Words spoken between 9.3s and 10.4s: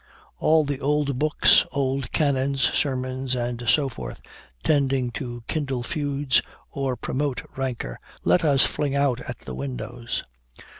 the windows.